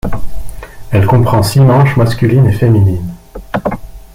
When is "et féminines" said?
2.47-3.13